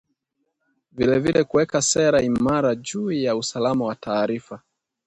[0.91, 4.61] vilevile kuweka sera imara juu ya usalama wa taarifa